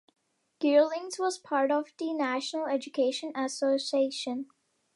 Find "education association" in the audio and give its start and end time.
2.65-4.47